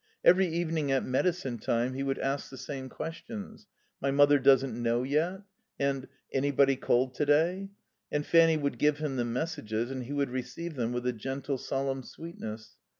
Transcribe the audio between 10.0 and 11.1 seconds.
he would receive them with